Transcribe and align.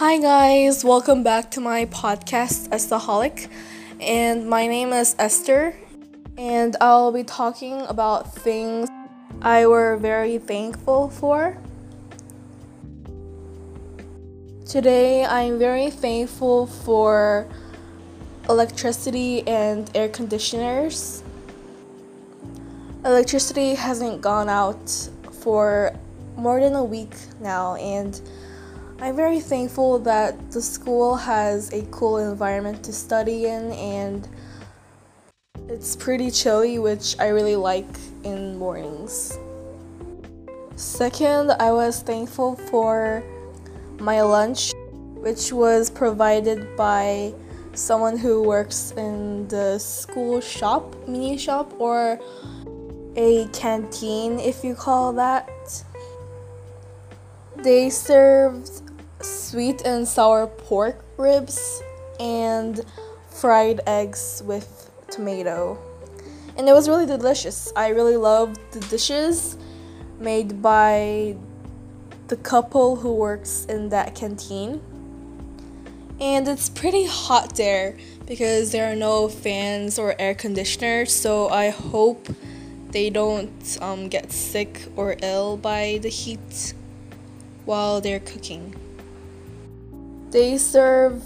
Hi, 0.00 0.16
guys, 0.16 0.82
welcome 0.82 1.22
back 1.22 1.50
to 1.50 1.60
my 1.60 1.84
podcast, 1.84 2.70
Estaholic. 2.70 3.50
And 4.00 4.48
my 4.48 4.66
name 4.66 4.94
is 4.94 5.14
Esther, 5.18 5.76
and 6.38 6.74
I'll 6.80 7.12
be 7.12 7.22
talking 7.22 7.82
about 7.82 8.34
things 8.34 8.88
I 9.42 9.66
were 9.66 9.98
very 9.98 10.38
thankful 10.38 11.10
for. 11.10 11.58
Today, 14.64 15.26
I'm 15.26 15.58
very 15.58 15.90
thankful 15.90 16.66
for 16.66 17.46
electricity 18.48 19.46
and 19.46 19.90
air 19.94 20.08
conditioners. 20.08 21.22
Electricity 23.04 23.74
hasn't 23.74 24.22
gone 24.22 24.48
out 24.48 25.10
for 25.42 25.92
more 26.36 26.58
than 26.58 26.74
a 26.74 26.84
week 26.84 27.12
now, 27.38 27.74
and 27.74 28.18
I'm 29.02 29.16
very 29.16 29.40
thankful 29.40 29.98
that 30.00 30.50
the 30.50 30.60
school 30.60 31.16
has 31.16 31.72
a 31.72 31.80
cool 31.90 32.18
environment 32.18 32.84
to 32.84 32.92
study 32.92 33.46
in, 33.46 33.72
and 33.72 34.28
it's 35.68 35.96
pretty 35.96 36.30
chilly, 36.30 36.78
which 36.78 37.18
I 37.18 37.28
really 37.28 37.56
like 37.56 37.88
in 38.24 38.58
mornings. 38.58 39.38
Second, 40.76 41.52
I 41.52 41.72
was 41.72 42.02
thankful 42.02 42.56
for 42.56 43.24
my 43.98 44.20
lunch, 44.20 44.74
which 45.14 45.50
was 45.50 45.88
provided 45.88 46.76
by 46.76 47.32
someone 47.72 48.18
who 48.18 48.42
works 48.42 48.92
in 48.98 49.48
the 49.48 49.78
school 49.78 50.42
shop, 50.42 50.94
mini 51.08 51.38
shop, 51.38 51.72
or 51.80 52.20
a 53.16 53.48
canteen, 53.54 54.38
if 54.38 54.62
you 54.62 54.74
call 54.74 55.14
that. 55.14 55.48
They 57.56 57.90
served 57.90 58.79
sweet 59.22 59.82
and 59.82 60.06
sour 60.06 60.46
pork 60.46 61.04
ribs 61.16 61.82
and 62.18 62.84
fried 63.30 63.80
eggs 63.86 64.42
with 64.44 64.90
tomato. 65.10 65.78
And 66.56 66.68
it 66.68 66.72
was 66.72 66.88
really 66.88 67.06
delicious. 67.06 67.72
I 67.76 67.88
really 67.88 68.16
loved 68.16 68.60
the 68.72 68.80
dishes 68.80 69.56
made 70.18 70.60
by 70.60 71.36
the 72.28 72.36
couple 72.36 72.96
who 72.96 73.14
works 73.14 73.64
in 73.66 73.88
that 73.88 74.14
canteen. 74.14 74.80
And 76.20 76.46
it's 76.46 76.68
pretty 76.68 77.06
hot 77.06 77.56
there 77.56 77.96
because 78.26 78.72
there 78.72 78.92
are 78.92 78.94
no 78.94 79.28
fans 79.28 79.98
or 79.98 80.14
air 80.18 80.34
conditioners, 80.34 81.12
so 81.12 81.48
I 81.48 81.70
hope 81.70 82.28
they 82.90 83.08
don't 83.08 83.78
um, 83.80 84.08
get 84.08 84.30
sick 84.30 84.86
or 84.96 85.16
ill 85.22 85.56
by 85.56 85.98
the 86.02 86.10
heat 86.10 86.74
while 87.64 88.00
they're 88.00 88.20
cooking. 88.20 88.74
They 90.30 90.58
serve 90.58 91.24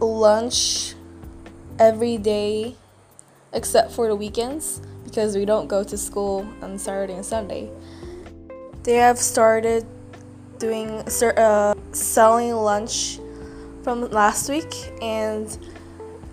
lunch 0.00 0.94
every 1.78 2.16
day 2.16 2.74
except 3.52 3.92
for 3.92 4.08
the 4.08 4.16
weekends 4.16 4.80
because 5.04 5.36
we 5.36 5.44
don't 5.44 5.68
go 5.68 5.84
to 5.84 5.98
school 5.98 6.46
on 6.62 6.78
Saturday 6.78 7.14
and 7.14 7.24
Sunday. 7.24 7.70
They 8.84 8.94
have 8.94 9.18
started 9.18 9.86
doing 10.58 11.02
uh, 11.22 11.74
selling 11.92 12.54
lunch 12.54 13.20
from 13.82 14.10
last 14.10 14.48
week 14.48 14.72
and 15.02 15.46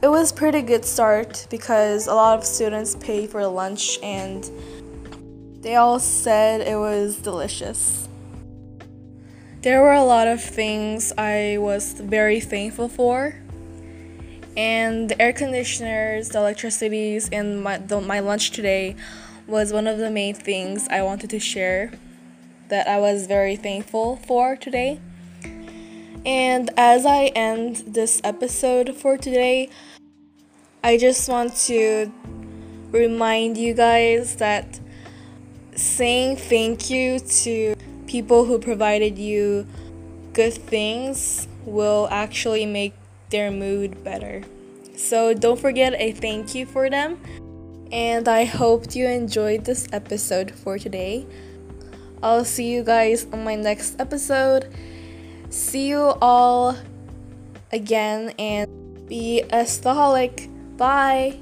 it 0.02 0.08
was 0.08 0.32
pretty 0.32 0.62
good 0.62 0.86
start 0.86 1.48
because 1.50 2.08
a 2.08 2.14
lot 2.14 2.38
of 2.38 2.46
students 2.46 2.96
pay 2.96 3.28
for 3.28 3.46
lunch 3.46 4.00
and 4.02 4.50
they 5.62 5.76
all 5.76 6.00
said 6.00 6.62
it 6.62 6.78
was 6.78 7.18
delicious. 7.18 8.09
There 9.62 9.82
were 9.82 9.92
a 9.92 10.06
lot 10.06 10.30
of 10.30 10.42
things 10.42 11.12
I 11.18 11.58
was 11.60 11.92
very 11.92 12.40
thankful 12.40 12.88
for. 12.88 13.36
And 14.56 15.10
the 15.10 15.22
air 15.22 15.34
conditioners, 15.34 16.30
the 16.30 16.40
electricities, 16.40 17.28
and 17.30 17.62
my, 17.62 17.78
the, 17.78 18.00
my 18.00 18.22
lunch 18.22 18.52
today 18.52 18.96
was 19.48 19.74
one 19.74 19.86
of 19.86 19.98
the 19.98 20.10
main 20.10 20.34
things 20.34 20.88
I 20.88 21.02
wanted 21.02 21.30
to 21.32 21.40
share 21.40 21.92
that 22.70 22.88
I 22.88 23.00
was 23.00 23.28
very 23.28 23.58
thankful 23.58 24.16
for 24.28 24.56
today. 24.56 25.02
And 26.26 26.70
as 26.78 27.06
I 27.06 27.26
end 27.36 27.84
this 27.86 28.22
episode 28.24 28.96
for 28.96 29.18
today, 29.18 29.70
I 30.86 30.96
just 30.98 31.28
want 31.28 31.56
to 31.68 32.10
remind 32.92 33.58
you 33.58 33.74
guys 33.74 34.38
that 34.38 34.80
saying 35.76 36.38
thank 36.38 36.90
you 36.90 37.20
to 37.20 37.76
people 38.10 38.46
who 38.46 38.58
provided 38.58 39.20
you 39.20 39.68
good 40.34 40.54
things 40.54 41.48
will 41.64 42.08
actually 42.10 42.66
make 42.66 42.94
their 43.30 43.52
mood 43.52 44.04
better. 44.04 44.42
So 44.96 45.36
don't 45.36 45.60
forget 45.60 45.94
a 45.94 46.12
thank 46.12 46.56
you 46.56 46.66
for 46.66 46.90
them. 46.90 47.22
And 47.92 48.28
I 48.28 48.46
hope 48.46 48.96
you 48.96 49.08
enjoyed 49.08 49.66
this 49.66 49.88
episode 49.94 50.52
for 50.52 50.80
today. 50.80 51.26
I'll 52.22 52.46
see 52.46 52.72
you 52.74 52.84
guys 52.84 53.28
on 53.32 53.44
my 53.44 53.56
next 53.56 54.00
episode. 54.00 54.74
See 55.50 55.88
you 55.88 56.14
all 56.22 56.76
again 57.72 58.34
and 58.40 58.68
be 59.08 59.44
Estaholic. 59.50 60.50
Bye. 60.78 61.40